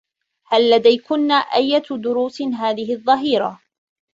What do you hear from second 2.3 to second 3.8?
هذه الظّهيرة؟